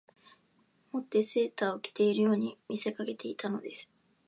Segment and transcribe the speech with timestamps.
[0.95, 3.87] 以てセーターを着ているように見せかけていたのです